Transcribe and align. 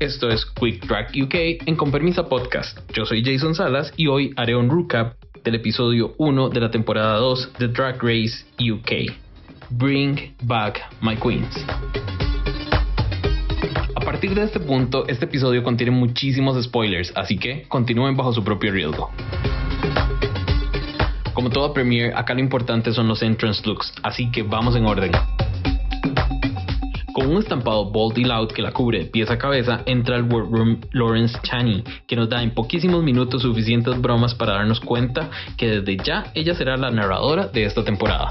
Esto 0.00 0.28
es 0.28 0.46
Quick 0.46 0.86
Track 0.86 1.10
UK 1.20 1.66
en 1.66 1.74
Con 1.74 1.90
Permisa 1.90 2.28
Podcast. 2.28 2.78
Yo 2.92 3.04
soy 3.04 3.24
Jason 3.24 3.56
Salas 3.56 3.92
y 3.96 4.06
hoy 4.06 4.32
haré 4.36 4.54
un 4.54 4.70
recap 4.70 5.16
del 5.42 5.56
episodio 5.56 6.14
1 6.18 6.50
de 6.50 6.60
la 6.60 6.70
temporada 6.70 7.16
2 7.16 7.54
de 7.58 7.66
Drag 7.66 7.96
Race 8.00 8.44
UK. 8.60 9.12
Bring 9.70 10.36
Back 10.44 10.80
My 11.00 11.16
Queens. 11.16 11.66
A 13.96 14.00
partir 14.04 14.36
de 14.36 14.44
este 14.44 14.60
punto, 14.60 15.04
este 15.08 15.24
episodio 15.24 15.64
contiene 15.64 15.90
muchísimos 15.90 16.62
spoilers, 16.62 17.12
así 17.16 17.36
que 17.36 17.64
continúen 17.66 18.16
bajo 18.16 18.32
su 18.32 18.44
propio 18.44 18.70
riesgo. 18.70 19.10
Como 21.34 21.50
toda 21.50 21.74
premiere, 21.74 22.14
acá 22.14 22.34
lo 22.34 22.40
importante 22.40 22.92
son 22.92 23.08
los 23.08 23.20
entrance 23.22 23.66
looks, 23.66 23.92
así 24.04 24.30
que 24.30 24.44
vamos 24.44 24.76
en 24.76 24.86
orden. 24.86 25.10
Un 27.28 27.36
estampado 27.36 27.84
bold 27.84 28.16
y 28.16 28.24
loud 28.24 28.48
que 28.48 28.62
la 28.62 28.72
cubre 28.72 29.00
de 29.00 29.04
pies 29.04 29.30
a 29.30 29.36
cabeza, 29.36 29.82
entra 29.84 30.16
al 30.16 30.22
workroom 30.22 30.80
Lawrence 30.92 31.38
Chaney, 31.42 31.84
que 32.06 32.16
nos 32.16 32.30
da 32.30 32.42
en 32.42 32.52
poquísimos 32.52 33.04
minutos 33.04 33.42
suficientes 33.42 34.00
bromas 34.00 34.34
para 34.34 34.54
darnos 34.54 34.80
cuenta 34.80 35.28
que 35.58 35.78
desde 35.78 36.02
ya 36.02 36.32
ella 36.34 36.54
será 36.54 36.78
la 36.78 36.90
narradora 36.90 37.48
de 37.48 37.66
esta 37.66 37.84
temporada. 37.84 38.30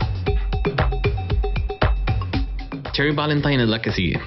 Cherry 2.91 3.12
Valentine 3.12 3.62
es 3.62 3.70
la 3.70 3.80
que 3.84 3.91
sigue. 3.91 4.20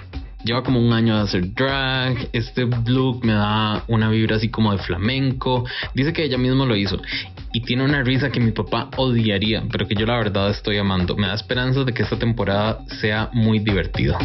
Lleva 0.45 0.63
como 0.63 0.79
un 0.79 0.93
año 0.93 1.17
de 1.17 1.23
hacer 1.23 1.53
drag. 1.53 2.29
Este 2.33 2.65
look 2.87 3.25
me 3.25 3.33
da 3.33 3.83
una 3.89 4.09
vibra 4.09 4.37
así 4.37 4.51
como 4.51 4.71
de 4.71 4.79
flamenco. 4.79 5.65
Dice 5.95 6.13
que 6.13 6.23
ella 6.23 6.39
misma 6.39 6.65
lo 6.65 6.77
hizo. 6.77 7.03
Y 7.53 7.63
tiene 7.63 7.83
una 7.83 8.05
risa 8.05 8.31
que 8.31 8.39
mi 8.39 8.53
papá 8.53 8.89
odiaría, 8.97 9.65
pero 9.69 9.89
que 9.89 9.97
yo 9.97 10.07
la 10.07 10.17
verdad 10.17 10.49
estoy 10.51 10.79
amando. 10.79 11.17
Me 11.17 11.27
da 11.27 11.35
esperanza 11.35 11.83
de 11.83 11.93
que 11.93 12.05
esta 12.05 12.21
temporada 12.21 12.85
sea 13.01 13.31
muy 13.33 13.59
divertida 13.59 14.17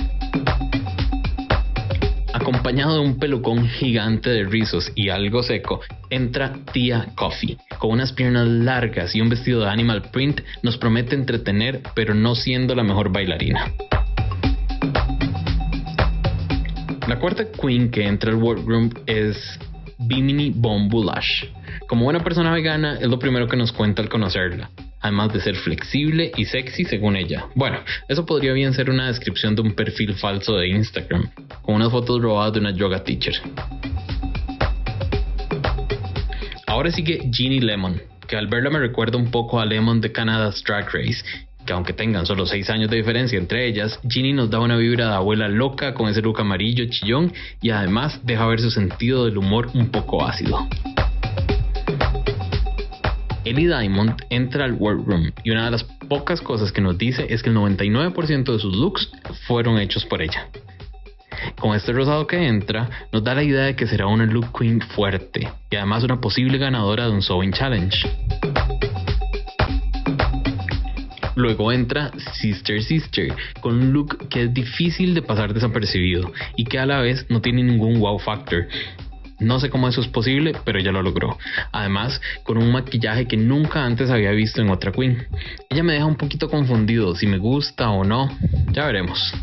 acompañado 2.46 2.94
de 2.94 3.00
un 3.00 3.18
pelucón 3.18 3.68
gigante 3.68 4.30
de 4.30 4.44
rizos 4.44 4.92
y 4.94 5.10
algo 5.10 5.42
seco, 5.42 5.82
entra 6.12 6.54
Tia 6.74 7.08
Coffee. 7.16 7.58
Con 7.80 7.92
unas 7.92 8.14
piernas 8.14 8.48
largas 8.48 9.16
y 9.16 9.22
un 9.22 9.30
vestido 9.30 9.62
de 9.62 9.70
animal 9.70 10.04
print, 10.12 10.42
nos 10.62 10.78
promete 10.78 11.16
entretener, 11.16 11.82
pero 11.96 12.14
no 12.14 12.36
siendo 12.36 12.76
la 12.76 12.84
mejor 12.84 13.12
bailarina. 13.12 13.72
La 17.08 17.18
cuarta 17.20 17.46
queen 17.52 17.90
que 17.90 18.06
entra 18.06 18.32
al 18.32 18.38
workroom 18.38 18.92
es 19.08 19.60
Bimini 19.98 20.52
Bombulash. 20.52 21.46
Como 21.88 22.04
buena 22.04 22.24
persona 22.24 22.52
vegana, 22.52 23.00
es 23.00 23.08
lo 23.08 23.18
primero 23.18 23.48
que 23.48 23.58
nos 23.58 23.72
cuenta 23.72 24.04
al 24.04 24.10
conocerla 24.10 24.70
además 25.06 25.32
de 25.32 25.40
ser 25.40 25.56
flexible 25.56 26.32
y 26.36 26.46
sexy 26.46 26.84
según 26.84 27.16
ella. 27.16 27.46
Bueno, 27.54 27.78
eso 28.08 28.26
podría 28.26 28.54
bien 28.54 28.74
ser 28.74 28.90
una 28.90 29.08
descripción 29.08 29.56
de 29.56 29.62
un 29.62 29.74
perfil 29.74 30.16
falso 30.16 30.58
de 30.58 30.70
Instagram, 30.70 31.30
con 31.62 31.76
unas 31.76 31.92
fotos 31.92 32.20
robadas 32.22 32.54
de 32.54 32.60
una 32.60 32.72
yoga 32.72 33.04
teacher. 33.04 33.36
Ahora 36.66 36.92
sigue 36.92 37.30
Ginny 37.32 37.60
Lemon, 37.60 38.02
que 38.28 38.36
al 38.36 38.48
verla 38.48 38.72
me 38.72 38.80
recuerda 38.80 39.18
un 39.18 39.30
poco 39.30 39.60
a 39.60 39.66
Lemon 39.66 40.02
de 40.02 40.12
Canada's 40.12 40.64
Drag 40.64 40.88
Race, 40.92 41.24
que 41.68 41.74
aunque 41.74 41.94
tengan 41.94 42.26
solo 42.26 42.48
6 42.48 42.68
años 42.72 42.90
de 42.90 42.98
diferencia 42.98 43.38
entre 43.38 43.68
ellas, 43.68 44.00
Ginny 44.10 44.34
nos 44.34 44.50
da 44.50 44.60
una 44.60 44.76
vibra 44.76 45.10
de 45.10 45.14
abuela 45.14 45.48
loca 45.48 45.94
con 45.94 46.10
ese 46.10 46.24
look 46.24 46.42
amarillo 46.42 46.86
chillón 46.90 47.32
y 47.62 47.70
además 47.70 48.20
deja 48.24 48.48
ver 48.48 48.60
su 48.60 48.72
sentido 48.72 49.26
del 49.26 49.38
humor 49.38 49.70
un 49.76 49.90
poco 49.90 50.26
ácido. 50.26 50.68
Ellie 53.46 53.68
Diamond 53.68 54.24
entra 54.32 54.66
al 54.66 54.74
workroom 54.74 55.32
y 55.44 55.52
una 55.52 55.66
de 55.66 55.72
las 55.72 55.84
pocas 55.84 56.42
cosas 56.42 56.72
que 56.72 56.82
nos 56.82 56.98
dice 56.98 57.28
es 57.30 57.44
que 57.44 57.52
el 57.52 57.56
99% 57.56 58.52
de 58.52 58.60
sus 58.60 58.76
looks 58.76 59.12
fueron 59.46 59.78
hechos 59.78 60.04
por 60.06 60.24
ella. 60.24 60.50
Con 61.60 61.76
este 61.76 61.94
rosado 61.94 62.26
que 62.26 62.48
entra, 62.48 62.90
nos 63.12 63.24
da 63.24 63.36
la 63.36 63.44
idea 63.44 63.66
de 63.66 63.76
que 63.76 63.86
será 63.86 64.08
una 64.08 64.26
look 64.26 64.48
queen 64.58 64.82
fuerte 64.82 65.48
y 65.70 65.76
además 65.76 66.04
una 66.04 66.20
posible 66.20 66.58
ganadora 66.58 67.06
de 67.06 67.12
un 67.12 67.22
Sewing 67.22 67.54
Challenge. 67.54 68.10
Luego 71.36 71.72
entra 71.72 72.12
Sister 72.34 72.82
Sister, 72.82 73.36
con 73.60 73.76
un 73.76 73.94
look 73.94 74.28
que 74.30 74.44
es 74.44 74.54
difícil 74.54 75.14
de 75.14 75.22
pasar 75.22 75.54
desapercibido 75.54 76.32
y 76.56 76.64
que 76.64 76.80
a 76.80 76.86
la 76.86 77.02
vez 77.02 77.28
no 77.30 77.42
tiene 77.42 77.62
ningún 77.62 78.00
wow 78.00 78.18
factor, 78.18 78.68
no 79.40 79.60
sé 79.60 79.70
cómo 79.70 79.88
eso 79.88 80.02
es 80.02 80.08
posible, 80.08 80.54
pero 80.64 80.80
ella 80.80 80.92
lo 80.92 81.02
logró. 81.02 81.38
Además, 81.72 82.22
con 82.44 82.58
un 82.58 82.72
maquillaje 82.72 83.28
que 83.28 83.38
nunca 83.38 83.86
antes 83.86 84.10
había 84.10 84.32
visto 84.32 84.62
en 84.62 84.70
otra 84.70 84.92
Queen. 84.92 85.28
Ella 85.70 85.84
me 85.84 85.94
deja 85.94 86.06
un 86.06 86.16
poquito 86.16 86.50
confundido 86.50 87.16
si 87.16 87.28
me 87.28 87.38
gusta 87.38 87.90
o 87.90 88.04
no. 88.04 88.30
Ya 88.72 88.86
veremos. 88.86 89.34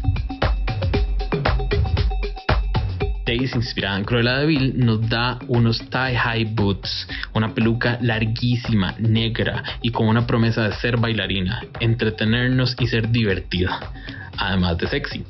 Daisy, 3.25 3.57
inspirada 3.57 3.99
en 3.99 4.05
Cruella 4.05 4.39
de 4.39 4.47
Vil, 4.47 4.79
nos 4.79 5.09
da 5.09 5.39
unos 5.47 5.79
tie-high 5.91 6.45
boots, 6.55 7.07
una 7.35 7.55
peluca 7.55 7.99
larguísima, 8.01 8.95
negra 8.99 9.63
y 9.81 9.91
con 9.91 10.09
una 10.09 10.27
promesa 10.27 10.69
de 10.69 10.75
ser 10.75 10.97
bailarina, 10.97 11.63
entretenernos 11.79 12.75
y 12.81 12.87
ser 12.89 13.11
divertida, 13.11 13.93
además 14.37 14.77
de 14.79 14.89
sexy. 14.89 15.25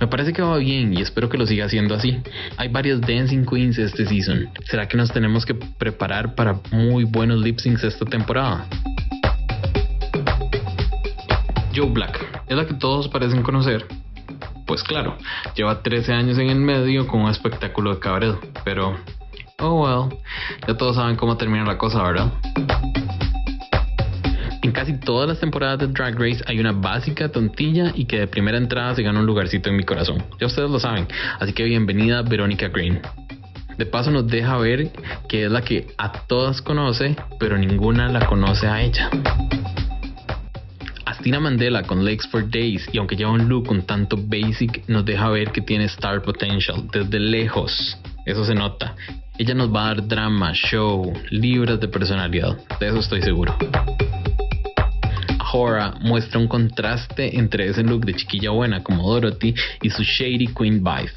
Me 0.00 0.06
parece 0.06 0.32
que 0.32 0.42
va 0.42 0.58
bien 0.58 0.92
y 0.92 1.00
espero 1.00 1.28
que 1.28 1.38
lo 1.38 1.46
siga 1.46 1.66
haciendo 1.66 1.94
así. 1.94 2.20
Hay 2.56 2.68
varias 2.68 3.00
Dancing 3.00 3.44
Queens 3.44 3.78
este 3.78 4.06
season. 4.06 4.48
¿Será 4.64 4.88
que 4.88 4.96
nos 4.96 5.12
tenemos 5.12 5.46
que 5.46 5.54
preparar 5.54 6.34
para 6.34 6.60
muy 6.70 7.04
buenos 7.04 7.40
lip 7.40 7.58
syncs 7.58 7.84
esta 7.84 8.04
temporada? 8.04 8.66
Joe 11.74 11.90
Black, 11.90 12.44
¿es 12.48 12.56
la 12.56 12.66
que 12.66 12.74
todos 12.74 13.08
parecen 13.08 13.42
conocer? 13.42 13.86
Pues 14.66 14.82
claro, 14.82 15.16
lleva 15.54 15.82
13 15.82 16.12
años 16.12 16.38
en 16.38 16.50
el 16.50 16.58
medio 16.58 17.06
con 17.06 17.20
un 17.20 17.30
espectáculo 17.30 17.94
de 17.94 18.00
cabaret, 18.00 18.34
pero... 18.64 18.96
Oh 19.58 19.82
well, 19.82 20.18
ya 20.66 20.76
todos 20.76 20.96
saben 20.96 21.16
cómo 21.16 21.36
termina 21.36 21.64
la 21.64 21.78
cosa, 21.78 22.02
¿verdad? 22.02 22.32
En 24.66 24.72
casi 24.72 24.98
todas 24.98 25.28
las 25.28 25.38
temporadas 25.38 25.78
de 25.78 25.86
Drag 25.86 26.18
Race 26.18 26.42
hay 26.44 26.58
una 26.58 26.72
básica 26.72 27.28
tontilla 27.28 27.92
y 27.94 28.06
que 28.06 28.18
de 28.18 28.26
primera 28.26 28.58
entrada 28.58 28.96
se 28.96 29.04
gana 29.04 29.20
un 29.20 29.26
lugarcito 29.26 29.70
en 29.70 29.76
mi 29.76 29.84
corazón. 29.84 30.24
Ya 30.40 30.48
ustedes 30.48 30.68
lo 30.68 30.80
saben, 30.80 31.06
así 31.38 31.52
que 31.52 31.62
bienvenida 31.62 32.22
Verónica 32.22 32.66
Green. 32.66 33.00
De 33.78 33.86
paso 33.86 34.10
nos 34.10 34.26
deja 34.26 34.58
ver 34.58 34.90
que 35.28 35.44
es 35.44 35.52
la 35.52 35.62
que 35.62 35.86
a 35.98 36.10
todas 36.10 36.62
conoce, 36.62 37.14
pero 37.38 37.56
ninguna 37.56 38.08
la 38.08 38.26
conoce 38.26 38.66
a 38.66 38.82
ella. 38.82 39.08
Astina 41.04 41.38
Mandela 41.38 41.84
con 41.84 42.04
Legs 42.04 42.26
for 42.26 42.50
Days 42.50 42.88
y 42.92 42.98
aunque 42.98 43.14
lleva 43.14 43.30
un 43.30 43.48
look 43.48 43.70
un 43.70 43.82
tanto 43.82 44.16
basic, 44.16 44.82
nos 44.88 45.04
deja 45.04 45.28
ver 45.28 45.52
que 45.52 45.60
tiene 45.60 45.84
star 45.84 46.22
potential 46.22 46.88
desde 46.92 47.20
lejos. 47.20 47.96
Eso 48.24 48.44
se 48.44 48.56
nota. 48.56 48.96
Ella 49.38 49.54
nos 49.54 49.72
va 49.72 49.84
a 49.84 49.94
dar 49.94 50.08
drama, 50.08 50.52
show, 50.54 51.12
libras 51.30 51.78
de 51.78 51.86
personalidad. 51.86 52.58
De 52.80 52.88
eso 52.88 52.98
estoy 52.98 53.22
seguro. 53.22 53.56
Muestra 56.02 56.38
un 56.38 56.48
contraste 56.48 57.38
entre 57.38 57.66
ese 57.66 57.82
look 57.82 58.04
de 58.04 58.12
chiquilla 58.12 58.50
buena 58.50 58.82
como 58.82 59.10
Dorothy 59.10 59.54
y 59.80 59.88
su 59.88 60.02
shady 60.02 60.48
queen 60.48 60.84
vibe 60.84 61.12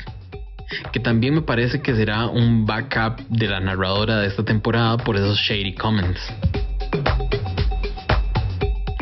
que 0.94 1.00
también 1.02 1.34
me 1.34 1.42
parece 1.42 1.82
que 1.82 1.94
será 1.94 2.28
un 2.28 2.66
backup 2.66 3.20
de 3.28 3.48
la 3.48 3.60
narradora 3.60 4.20
de 4.20 4.28
esta 4.28 4.46
temporada 4.46 4.96
por 4.98 5.18
esos 5.18 5.38
shady 5.40 5.74
comments. 5.74 6.22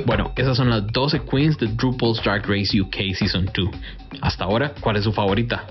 Bueno, 0.06 0.34
esas 0.38 0.58
son 0.58 0.72
las 0.72 0.88
12 0.88 1.22
queens 1.30 1.58
de 1.60 1.68
Drupal's 1.68 2.24
Drag 2.24 2.44
Race 2.48 2.80
UK 2.80 3.14
Season 3.14 3.48
2. 3.54 3.70
Hasta 4.22 4.46
ahora, 4.46 4.74
¿cuál 4.80 4.96
es 4.96 5.04
su 5.04 5.12
favorita? 5.12 5.66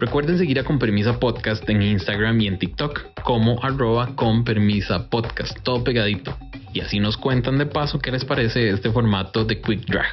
Recuerden 0.00 0.38
seguir 0.38 0.58
a 0.58 0.64
Con 0.64 0.78
Permisa 0.78 1.18
Podcast 1.20 1.68
en 1.68 1.82
Instagram 1.82 2.40
y 2.40 2.46
en 2.46 2.58
TikTok 2.58 3.20
como 3.22 3.62
arroba 3.62 4.14
con 4.14 4.44
permisa 4.44 5.10
podcast, 5.10 5.58
todo 5.62 5.84
pegadito 5.84 6.34
y 6.72 6.80
así 6.80 7.00
nos 7.00 7.16
cuentan 7.16 7.58
de 7.58 7.66
paso 7.66 7.98
qué 7.98 8.10
les 8.10 8.24
parece 8.24 8.70
este 8.70 8.90
formato 8.90 9.44
de 9.44 9.60
Quick 9.60 9.86
Drag. 9.86 10.06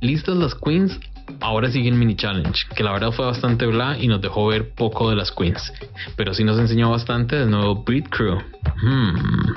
Listas 0.00 0.36
las 0.36 0.54
queens, 0.54 0.98
ahora 1.40 1.70
sigue 1.70 1.88
el 1.88 1.94
mini 1.94 2.16
challenge, 2.16 2.66
que 2.74 2.82
la 2.82 2.92
verdad 2.92 3.12
fue 3.12 3.26
bastante 3.26 3.66
bla 3.66 3.98
y 3.98 4.06
nos 4.08 4.20
dejó 4.20 4.46
ver 4.46 4.70
poco 4.70 5.10
de 5.10 5.16
las 5.16 5.32
queens, 5.32 5.72
pero 6.16 6.34
sí 6.34 6.44
nos 6.44 6.58
enseñó 6.58 6.90
bastante 6.90 7.36
del 7.36 7.50
nuevo 7.50 7.82
Breed 7.82 8.04
Crew. 8.08 8.38
Hmm. 8.82 9.54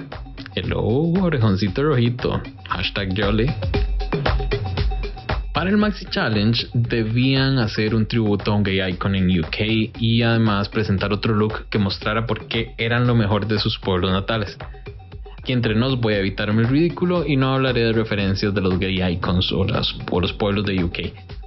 Hello, 0.56 0.84
orejoncito 1.22 1.84
rojito. 1.84 2.42
Hashtag 2.68 3.14
Jolly. 3.16 3.48
Para 5.54 5.70
el 5.70 5.78
Maxi 5.78 6.06
Challenge 6.06 6.68
debían 6.74 7.60
hacer 7.60 7.94
un 7.94 8.08
tributo 8.08 8.52
a 8.52 8.56
un 8.56 8.64
gay 8.64 8.82
icon 8.82 9.16
en 9.16 9.40
UK 9.40 9.94
y 10.00 10.24
además 10.24 10.70
presentar 10.70 11.14
otro 11.14 11.36
look 11.36 11.70
que 11.70 11.78
mostrara 11.78 12.26
por 12.26 12.48
qué 12.48 12.74
eran 12.78 13.06
lo 13.06 13.16
mejor 13.16 13.48
de 13.48 13.60
sus 13.60 13.78
pueblos 13.78 14.12
natales. 14.12 14.58
Aquí 15.42 15.54
entre 15.54 15.74
nos 15.74 16.00
voy 16.00 16.14
a 16.14 16.20
evitar 16.20 16.54
mi 16.54 16.62
ridículo 16.62 17.26
y 17.26 17.36
no 17.36 17.56
hablaré 17.56 17.82
de 17.82 17.94
referencias 17.94 18.54
de 18.54 18.62
los 18.62 18.78
gay 18.78 19.02
icons 19.02 19.52
o, 19.52 19.64
las, 19.64 19.98
los 20.12 20.34
pueblos 20.34 20.66
de 20.66 20.84
UK, 20.84 21.00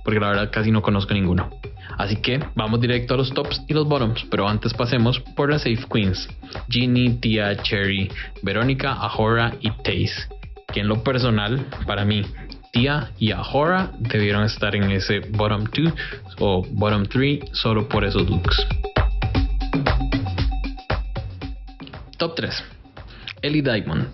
porque 0.03 0.19
la 0.19 0.31
verdad 0.31 0.51
casi 0.53 0.73
no 0.73 0.83
conozco 0.83 1.15
ninguno. 1.15 1.49
Así 1.97 2.17
que 2.17 2.41
vamos 2.57 2.81
directo 2.81 3.15
a 3.15 3.19
los 3.19 3.33
tops 3.33 3.63
y 3.69 3.73
los 3.73 3.87
bottoms, 3.87 4.27
pero 4.33 4.49
antes 4.49 4.75
pasemos 4.75 5.21
por 5.37 5.53
las 5.53 5.63
Safe 5.63 5.85
Queens: 5.89 6.29
Ginny, 6.69 7.21
Tia, 7.21 7.57
Cherry, 7.63 8.11
Verónica, 8.43 8.95
Ahora 8.95 9.55
y 9.61 9.71
Taze, 9.71 10.29
que 10.73 10.81
en 10.81 10.89
lo 10.89 11.05
personal, 11.05 11.65
para 11.87 12.05
mí, 12.05 12.25
Tia 12.73 13.13
y 13.21 13.31
Ahora 13.31 13.93
debieron 14.01 14.43
estar 14.43 14.75
en 14.75 14.91
ese 14.91 15.21
bottom 15.21 15.67
2 15.73 15.95
o 16.41 16.67
bottom 16.69 17.05
3 17.07 17.45
solo 17.53 17.89
por 17.89 18.05
esos 18.05 18.29
looks. 18.29 18.67
Top 22.19 22.35
3. 22.35 22.74
Ellie 23.45 23.63
Diamond. 23.63 24.09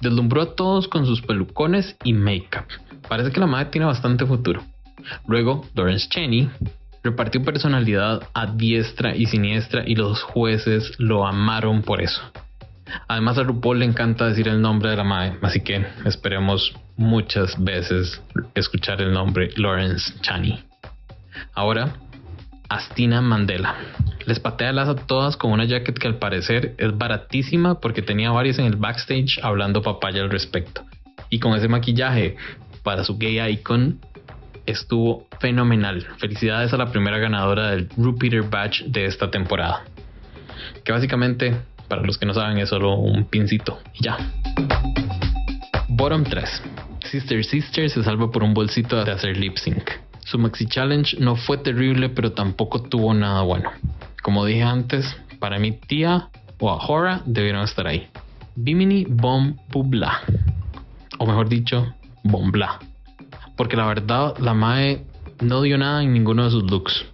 Deslumbró 0.00 0.42
a 0.42 0.54
todos 0.54 0.88
con 0.88 1.06
sus 1.06 1.22
pelucones 1.22 1.96
y 2.04 2.12
make-up. 2.12 2.66
Parece 3.08 3.30
que 3.30 3.40
la 3.40 3.46
madre 3.46 3.70
tiene 3.70 3.86
bastante 3.86 4.26
futuro. 4.26 4.62
Luego, 5.26 5.66
Lawrence 5.74 6.08
Cheney 6.08 6.50
repartió 7.02 7.44
personalidad 7.44 8.22
a 8.34 8.46
diestra 8.46 9.14
y 9.14 9.26
siniestra 9.26 9.84
y 9.86 9.94
los 9.94 10.22
jueces 10.22 10.94
lo 10.98 11.26
amaron 11.26 11.82
por 11.82 12.00
eso. 12.00 12.20
Además 13.08 13.38
a 13.38 13.42
RuPaul 13.42 13.80
le 13.80 13.84
encanta 13.84 14.26
decir 14.26 14.48
el 14.48 14.60
nombre 14.60 14.90
de 14.90 14.96
la 14.96 15.04
madre, 15.04 15.38
así 15.42 15.60
que 15.60 15.86
esperemos 16.04 16.74
muchas 16.96 17.62
veces 17.62 18.22
escuchar 18.54 19.00
el 19.00 19.12
nombre 19.12 19.50
Lawrence 19.56 20.14
Chaney. 20.20 20.64
Ahora, 21.54 21.94
Astina 22.68 23.20
Mandela. 23.20 23.76
Les 24.26 24.40
patea 24.40 24.72
las 24.72 24.88
a 24.88 24.96
todas 24.96 25.36
con 25.36 25.52
una 25.52 25.64
jacket 25.64 25.98
que 25.98 26.06
al 26.06 26.18
parecer 26.18 26.74
es 26.78 26.96
baratísima 26.96 27.80
porque 27.80 28.02
tenía 28.02 28.30
varios 28.30 28.58
en 28.58 28.66
el 28.66 28.76
backstage 28.76 29.38
hablando 29.42 29.82
papaya 29.82 30.22
al 30.22 30.30
respecto. 30.30 30.84
Y 31.30 31.40
con 31.40 31.54
ese 31.54 31.68
maquillaje 31.68 32.36
para 32.82 33.04
su 33.04 33.18
gay 33.18 33.40
icon 33.52 34.00
estuvo 34.66 35.26
fenomenal. 35.40 36.06
Felicidades 36.18 36.72
a 36.72 36.76
la 36.76 36.90
primera 36.90 37.18
ganadora 37.18 37.70
del 37.70 37.88
Repeater 37.96 38.42
Badge 38.42 38.84
de 38.86 39.06
esta 39.06 39.30
temporada. 39.30 39.84
Que 40.84 40.92
básicamente, 40.92 41.56
para 41.88 42.02
los 42.02 42.18
que 42.18 42.26
no 42.26 42.34
saben, 42.34 42.58
es 42.58 42.68
solo 42.68 42.94
un 42.94 43.24
pincito 43.24 43.78
y 43.94 44.04
ya. 44.04 44.16
Bottom 45.88 46.24
3. 46.24 46.62
Sister 47.04 47.44
Sister 47.44 47.90
se 47.90 48.02
salva 48.02 48.30
por 48.30 48.42
un 48.42 48.54
bolsito 48.54 49.04
de 49.04 49.12
hacer 49.12 49.36
lip 49.36 49.56
sync. 49.56 49.90
Su 50.24 50.38
Maxi 50.38 50.66
Challenge 50.66 51.16
no 51.20 51.36
fue 51.36 51.58
terrible, 51.58 52.08
pero 52.08 52.32
tampoco 52.32 52.82
tuvo 52.82 53.14
nada 53.14 53.42
bueno. 53.42 53.70
Como 54.22 54.44
dije 54.44 54.62
antes, 54.62 55.16
para 55.38 55.58
mi 55.58 55.72
tía 55.72 56.28
o 56.58 56.70
Ahora 56.70 57.20
debieron 57.26 57.62
estar 57.62 57.86
ahí. 57.86 58.08
Bimini 58.56 59.04
Bom 59.04 59.56
Bubla. 59.70 60.20
O 61.18 61.26
mejor 61.26 61.48
dicho, 61.48 61.94
Bombla. 62.22 62.78
Porque 63.56 63.76
la 63.76 63.86
verdad, 63.86 64.36
la 64.38 64.54
Mae 64.54 65.04
no 65.40 65.62
dio 65.62 65.76
nada 65.78 66.02
en 66.02 66.12
ninguno 66.12 66.44
de 66.44 66.50
sus 66.50 66.70
looks. 66.70 67.04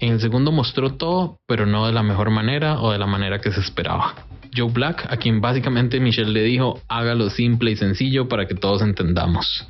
En 0.00 0.12
el 0.12 0.20
segundo 0.20 0.52
mostró 0.52 0.94
todo, 0.94 1.38
pero 1.46 1.66
no 1.66 1.86
de 1.86 1.92
la 1.92 2.02
mejor 2.02 2.30
manera 2.30 2.80
o 2.80 2.92
de 2.92 2.98
la 2.98 3.06
manera 3.06 3.40
que 3.40 3.50
se 3.50 3.60
esperaba. 3.60 4.14
Joe 4.54 4.70
Black, 4.70 5.06
a 5.08 5.16
quien 5.16 5.40
básicamente 5.40 6.00
Michelle 6.00 6.32
le 6.32 6.42
dijo, 6.42 6.80
hágalo 6.88 7.30
simple 7.30 7.70
y 7.70 7.76
sencillo 7.76 8.28
para 8.28 8.46
que 8.46 8.54
todos 8.54 8.82
entendamos. 8.82 9.66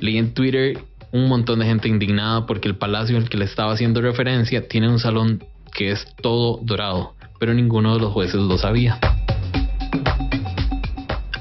Leí 0.00 0.18
en 0.18 0.34
Twitter 0.34 0.78
un 1.14 1.28
montón 1.28 1.60
de 1.60 1.66
gente 1.66 1.88
indignada 1.88 2.44
porque 2.44 2.66
el 2.66 2.76
palacio 2.76 3.16
al 3.16 3.28
que 3.28 3.38
le 3.38 3.44
estaba 3.44 3.72
haciendo 3.72 4.00
referencia 4.00 4.66
tiene 4.66 4.88
un 4.88 4.98
salón 4.98 5.44
que 5.72 5.92
es 5.92 6.12
todo 6.20 6.58
dorado, 6.60 7.14
pero 7.38 7.54
ninguno 7.54 7.94
de 7.94 8.00
los 8.00 8.12
jueces 8.12 8.40
lo 8.40 8.58
sabía. 8.58 8.98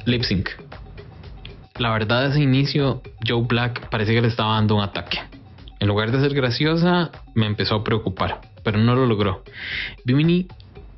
Lip 0.05 0.21
sync. 0.21 0.49
La 1.79 1.89
verdad, 1.89 2.27
ese 2.27 2.39
inicio, 2.39 3.01
Joe 3.27 3.45
Black 3.47 3.89
parece 3.89 4.13
que 4.13 4.21
le 4.21 4.27
estaba 4.27 4.53
dando 4.53 4.75
un 4.75 4.83
ataque. 4.83 5.17
En 5.79 5.87
lugar 5.87 6.11
de 6.11 6.19
ser 6.19 6.35
graciosa, 6.35 7.09
me 7.33 7.47
empezó 7.47 7.73
a 7.73 7.83
preocupar, 7.83 8.41
pero 8.63 8.77
no 8.77 8.93
lo 8.93 9.07
logró. 9.07 9.43
Bimini 10.05 10.49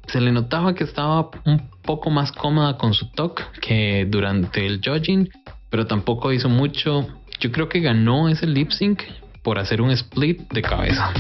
se 0.07 0.19
le 0.19 0.33
notaba 0.33 0.75
que 0.75 0.83
estaba 0.83 1.29
un 1.45 1.69
poco 1.81 2.09
más 2.09 2.33
cómoda 2.33 2.77
con 2.77 2.93
su 2.93 3.09
talk 3.11 3.41
que 3.61 4.05
durante 4.09 4.65
el 4.65 4.81
judging, 4.85 5.29
pero 5.69 5.87
tampoco 5.87 6.33
hizo 6.33 6.49
mucho 6.49 7.07
yo 7.39 7.51
creo 7.51 7.69
que 7.69 7.79
ganó 7.79 8.29
ese 8.29 8.47
lip 8.47 8.71
sync 8.71 9.03
por 9.43 9.59
hacer 9.59 9.81
un 9.81 9.91
split 9.91 10.51
de 10.51 10.61
cabeza. 10.61 11.13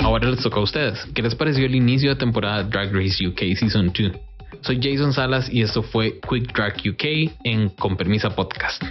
Ahora 0.00 0.30
les 0.30 0.40
toca 0.40 0.60
a 0.60 0.62
ustedes. 0.62 1.04
¿Qué 1.14 1.22
les 1.22 1.34
pareció 1.34 1.66
el 1.66 1.74
inicio 1.74 2.10
de 2.10 2.16
temporada 2.16 2.62
Drag 2.62 2.92
Race 2.92 3.26
UK 3.26 3.56
Season 3.56 3.92
2? 3.92 4.12
Soy 4.60 4.78
Jason 4.80 5.12
Salas 5.12 5.52
y 5.52 5.62
esto 5.62 5.82
fue 5.82 6.20
Quick 6.28 6.54
Drag 6.54 6.74
UK 6.88 7.32
en 7.44 7.70
Con 7.70 7.96
Permisa 7.96 8.30
Podcast. 8.30 8.82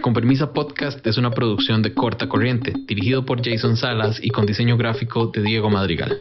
Con 0.00 0.12
Permisa 0.12 0.52
Podcast 0.52 1.04
es 1.06 1.16
una 1.16 1.30
producción 1.30 1.80
de 1.80 1.94
corta 1.94 2.28
corriente, 2.28 2.74
dirigido 2.86 3.24
por 3.24 3.42
Jason 3.42 3.76
Salas 3.76 4.22
y 4.22 4.28
con 4.28 4.44
diseño 4.44 4.76
gráfico 4.76 5.28
de 5.28 5.42
Diego 5.42 5.70
Madrigal. 5.70 6.20